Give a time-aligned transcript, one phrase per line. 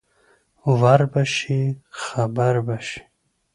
[0.41, 1.61] ـ وربشې
[2.03, 2.99] خبر بشې.